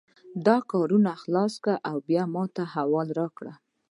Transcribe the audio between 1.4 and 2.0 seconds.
کړه او